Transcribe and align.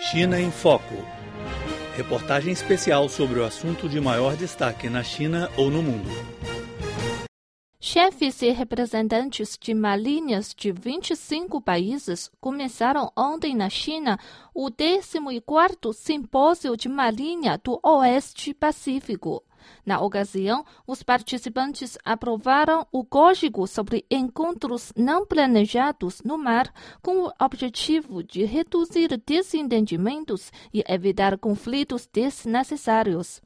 China 0.00 0.40
em 0.40 0.50
Foco. 0.50 0.94
Reportagem 1.94 2.50
especial 2.50 3.06
sobre 3.06 3.38
o 3.38 3.44
assunto 3.44 3.86
de 3.86 4.00
maior 4.00 4.34
destaque 4.34 4.88
na 4.88 5.02
China 5.02 5.50
ou 5.58 5.70
no 5.70 5.82
mundo. 5.82 6.08
Chefes 7.78 8.40
e 8.40 8.50
representantes 8.50 9.58
de 9.60 9.74
marinhas 9.74 10.54
de 10.56 10.72
25 10.72 11.60
países 11.60 12.30
começaram 12.40 13.12
ontem 13.14 13.54
na 13.54 13.68
China 13.68 14.18
o 14.54 14.70
14º 14.70 15.92
Simpósio 15.92 16.76
de 16.78 16.88
Marinha 16.88 17.60
do 17.62 17.78
Oeste 17.84 18.54
Pacífico. 18.54 19.44
Na 19.84 20.00
ocasião, 20.00 20.64
os 20.86 21.02
participantes 21.02 21.98
aprovaram 22.04 22.86
o 22.90 23.04
Código 23.04 23.66
sobre 23.66 24.04
Encontros 24.10 24.92
Não 24.96 25.26
Planejados 25.26 26.22
no 26.22 26.38
Mar, 26.38 26.72
com 27.02 27.24
o 27.24 27.32
objetivo 27.40 28.22
de 28.22 28.44
reduzir 28.44 29.16
desentendimentos 29.26 30.52
e 30.72 30.84
evitar 30.88 31.38
conflitos 31.38 32.08
desnecessários. 32.12 33.42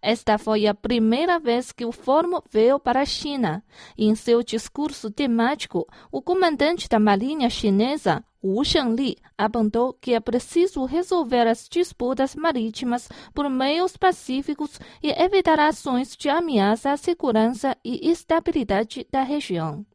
Esta 0.00 0.38
foi 0.38 0.66
a 0.66 0.74
primeira 0.74 1.38
vez 1.38 1.72
que 1.72 1.84
o 1.84 1.92
fórum 1.92 2.40
veio 2.50 2.78
para 2.78 3.00
a 3.00 3.06
China. 3.06 3.64
Em 3.96 4.14
seu 4.14 4.42
discurso 4.42 5.10
temático, 5.10 5.86
o 6.10 6.20
comandante 6.22 6.88
da 6.88 6.98
Marinha 6.98 7.48
Chinesa, 7.48 8.24
Wu 8.42 8.64
Shengli, 8.64 9.16
apontou 9.38 9.94
que 9.94 10.12
é 10.12 10.20
preciso 10.20 10.84
resolver 10.84 11.46
as 11.46 11.68
disputas 11.68 12.34
marítimas 12.34 13.08
por 13.32 13.48
meios 13.48 13.96
pacíficos 13.96 14.78
e 15.02 15.10
evitar 15.10 15.58
ações 15.58 16.16
de 16.16 16.28
ameaça 16.28 16.92
à 16.92 16.96
segurança 16.96 17.76
e 17.84 18.10
estabilidade 18.10 19.06
da 19.10 19.22
região. 19.22 19.86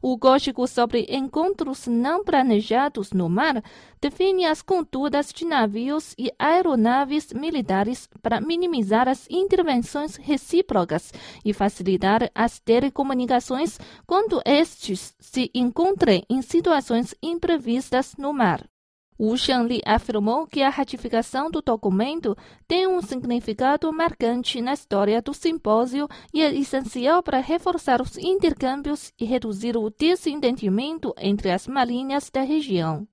O 0.00 0.18
Código 0.18 0.66
sobre 0.66 1.06
Encontros 1.08 1.86
Não 1.86 2.24
Planejados 2.24 3.12
no 3.12 3.28
Mar 3.28 3.62
define 4.00 4.46
as 4.46 4.62
condutas 4.62 5.32
de 5.32 5.44
navios 5.44 6.14
e 6.18 6.32
aeronaves 6.38 7.32
militares 7.32 8.08
para 8.22 8.40
minimizar 8.40 9.08
as 9.08 9.26
intervenções 9.28 10.16
recíprocas 10.16 11.12
e 11.44 11.52
facilitar 11.52 12.30
as 12.34 12.58
telecomunicações 12.58 13.78
quando 14.06 14.40
estes 14.44 15.14
se 15.18 15.50
encontrem 15.54 16.24
em 16.28 16.42
situações 16.42 17.14
imprevistas 17.22 18.14
no 18.16 18.32
mar. 18.32 18.68
Wu 19.20 19.36
Shengli 19.36 19.80
afirmou 19.84 20.46
que 20.46 20.62
a 20.62 20.70
ratificação 20.70 21.50
do 21.50 21.60
documento 21.60 22.36
tem 22.68 22.86
um 22.86 23.02
significado 23.02 23.92
marcante 23.92 24.60
na 24.60 24.74
história 24.74 25.20
do 25.20 25.34
simpósio 25.34 26.06
e 26.32 26.40
é 26.40 26.54
essencial 26.54 27.20
para 27.20 27.40
reforçar 27.40 28.00
os 28.00 28.16
intercâmbios 28.16 29.12
e 29.18 29.24
reduzir 29.24 29.76
o 29.76 29.90
desentendimento 29.90 31.12
entre 31.18 31.50
as 31.50 31.66
marinhas 31.66 32.30
da 32.30 32.42
região. 32.42 33.08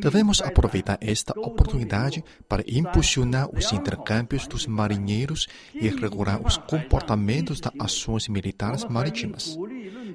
Devemos 0.00 0.40
aproveitar 0.40 0.98
esta 1.02 1.38
oportunidade 1.38 2.24
para 2.48 2.64
impulsionar 2.66 3.48
os 3.54 3.72
intercâmbios 3.72 4.46
dos 4.48 4.66
marinheiros 4.66 5.46
e 5.74 5.86
regular 5.88 6.40
os 6.44 6.56
comportamentos 6.56 7.60
das 7.60 7.72
ações 7.78 8.26
militares 8.26 8.84
marítimas. 8.86 9.56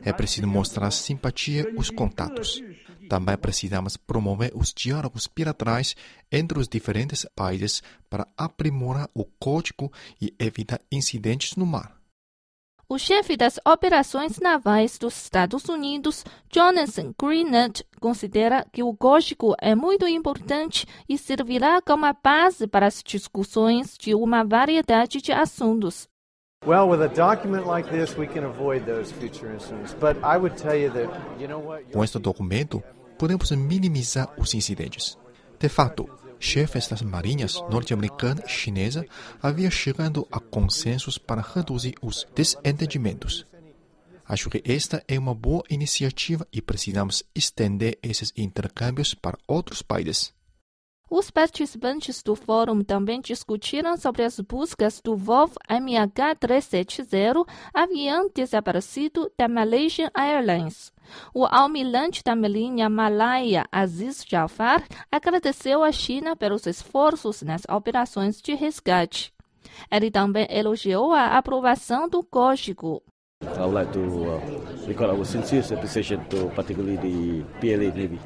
É 0.04 0.12
preciso 0.14 0.48
mostrar 0.48 0.92
simpatia 0.92 1.72
os 1.78 1.90
contatos. 1.90 2.62
Também 3.10 3.38
precisamos 3.38 3.98
promover 3.98 4.52
os 4.56 4.74
diálogos 4.74 5.28
bilaterais 5.28 5.96
entre 6.32 6.58
os 6.58 6.68
diferentes 6.68 7.26
países 7.36 7.84
para 8.10 8.28
aprimorar 8.38 9.10
o 9.14 9.26
código 9.26 9.92
e 10.22 10.34
evitar 10.40 10.80
incidentes 10.92 11.56
no 11.56 11.66
mar. 11.66 12.02
O 12.88 12.98
chefe 12.98 13.38
das 13.38 13.58
operações 13.66 14.38
navais 14.38 14.98
dos 14.98 15.16
Estados 15.16 15.70
Unidos, 15.70 16.26
Jonathan 16.50 17.14
Greenert, 17.18 17.84
considera 18.02 18.68
que 18.70 18.84
o 18.84 18.94
código 18.94 19.56
é 19.62 19.74
muito 19.74 20.06
importante 20.06 20.86
e 21.08 21.18
servirá 21.18 21.82
como 21.82 22.06
base 22.22 22.68
para 22.68 22.88
as 22.88 23.02
discussões 23.02 23.98
de 23.98 24.14
uma 24.14 24.44
variedade 24.44 25.22
de 25.22 25.32
assuntos. 25.32 26.10
Well, 26.64 26.88
with 26.88 27.02
a 27.02 27.08
document 27.08 27.66
like 27.66 27.90
this, 27.90 28.16
we 28.16 28.28
can 28.28 28.44
avoid 28.44 28.86
those 28.86 29.12
future 29.12 29.52
incidents. 29.52 29.96
But 30.00 30.18
I 30.24 30.38
would 30.38 30.56
tell 30.58 30.76
you 30.76 30.92
that, 30.92 31.10
you 31.40 31.48
know 31.48 31.58
what? 31.58 31.92
Com 31.92 32.04
este 32.04 32.20
documento, 32.20 32.84
podemos 33.18 33.50
minimizar 33.50 34.32
os 34.38 34.54
incidentes. 34.54 35.18
De 35.60 35.68
fato, 35.68 36.08
chefes 36.40 36.88
das 36.88 37.02
marinhas 37.02 37.60
norte-americana 37.68 38.44
e 38.46 38.48
chinesa 38.48 39.04
haviam 39.42 39.72
chegado 39.72 40.28
a 40.32 40.40
consensos 40.40 41.18
para 41.18 41.42
reduzir 41.42 41.96
os 42.00 42.28
desentendimentos. 42.36 43.44
Acho 44.24 44.48
que 44.48 44.62
esta 44.64 45.04
é 45.08 45.18
uma 45.18 45.34
boa 45.34 45.64
iniciativa 45.68 46.48
e 46.54 46.62
precisamos 46.62 47.24
estender 47.34 47.98
esses 48.04 48.32
intercâmbios 48.38 49.16
para 49.16 49.40
outros 49.48 49.82
países. 49.82 50.32
Os 51.14 51.30
participantes 51.30 52.24
do 52.24 52.38
fórum 52.38 52.82
também 52.82 53.20
discutiram 53.20 53.98
sobre 53.98 54.24
as 54.24 54.40
buscas 54.40 55.02
do 55.04 55.14
voo 55.14 55.52
MH370, 55.70 57.46
avião 57.74 58.32
desaparecido 58.34 59.30
da 59.38 59.50
Malaysian 59.50 60.10
Airlines. 60.16 60.94
O 61.34 61.46
almirante 61.46 62.24
da 62.24 62.34
Marinha 62.34 62.90
Malaya, 62.90 63.66
Aziz 63.70 64.26
Jafar, 64.26 64.88
agradeceu 65.12 65.84
à 65.84 65.92
China 65.92 66.34
pelos 66.34 66.66
esforços 66.66 67.42
nas 67.42 67.64
operações 67.70 68.42
de 68.42 68.54
resgate. 68.54 69.34
Ele 69.92 70.10
também 70.10 70.48
elogiou 70.50 71.12
a 71.12 71.38
aprovação 71.38 72.08
do 72.08 72.24
código. 72.24 73.04
I 73.44 73.48
would 73.60 73.74
like 73.74 73.92
to 73.92 74.00
uh, 74.00 74.88
record 74.88 75.10
our 75.10 75.26
sincere 75.26 75.62
appreciation 75.74 76.24
to 76.30 76.50
particularly 76.56 76.96
the 76.96 77.44
PLA 77.60 77.90
Navy. 77.94 78.20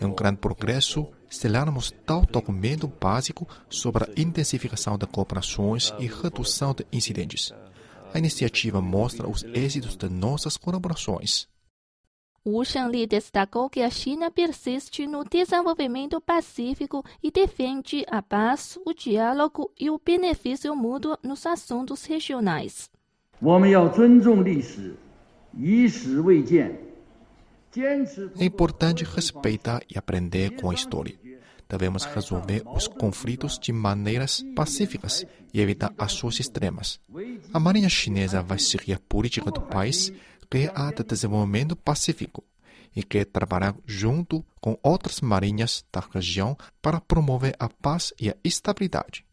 É 0.00 0.06
um 0.06 0.14
grande 0.14 0.38
progresso 0.38 1.06
selarmos 1.32 1.90
tal 2.04 2.24
documento 2.26 2.86
básico 2.86 3.48
sobre 3.68 4.04
a 4.04 4.08
intensificação 4.16 4.98
das 4.98 5.10
cooperações 5.10 5.92
e 5.98 6.06
redução 6.06 6.74
de 6.74 6.86
incidentes. 6.92 7.52
A 8.12 8.18
iniciativa 8.18 8.80
mostra 8.80 9.28
os 9.28 9.42
êxitos 9.42 9.96
de 9.96 10.08
nossas 10.08 10.56
colaborações. 10.56 11.48
Wu 12.44 12.64
Shengli 12.64 13.06
destacou 13.06 13.70
que 13.70 13.80
a 13.80 13.88
China 13.88 14.30
persiste 14.30 15.06
no 15.06 15.24
desenvolvimento 15.24 16.20
pacífico 16.20 17.04
e 17.22 17.30
defende 17.30 18.04
a 18.10 18.20
paz, 18.20 18.78
o 18.84 18.92
diálogo 18.92 19.70
e 19.78 19.88
o 19.88 20.00
benefício 20.04 20.74
mútuo 20.74 21.16
nos 21.22 21.46
assuntos 21.46 22.04
regionais. 22.04 22.90
É 28.38 28.44
importante 28.44 29.04
respeitar 29.04 29.82
e 29.88 29.96
aprender 29.96 30.50
com 30.60 30.68
a 30.68 30.74
história. 30.74 31.18
Devemos 31.72 32.04
resolver 32.04 32.62
os 32.66 32.86
conflitos 32.86 33.58
de 33.58 33.72
maneiras 33.72 34.44
pacíficas 34.54 35.24
e 35.54 35.58
evitar 35.58 35.90
ações 35.96 36.38
extremas. 36.38 37.00
A 37.50 37.58
Marinha 37.58 37.88
Chinesa 37.88 38.42
vai 38.42 38.58
seguir 38.58 38.92
a 38.92 39.00
política 39.08 39.50
do 39.50 39.62
país 39.62 40.12
que 40.50 40.70
a 40.74 40.90
de 40.90 41.02
desenvolvimento 41.02 41.74
pacífico 41.74 42.44
e 42.94 43.02
quer 43.02 43.24
trabalhar 43.24 43.74
junto 43.86 44.44
com 44.60 44.78
outras 44.82 45.22
marinhas 45.22 45.82
da 45.90 46.02
região 46.12 46.58
para 46.82 47.00
promover 47.00 47.56
a 47.58 47.70
paz 47.70 48.12
e 48.20 48.28
a 48.28 48.36
estabilidade. 48.44 49.24